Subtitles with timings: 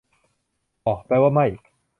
[0.85, 1.45] บ่ แปลว่า ไม่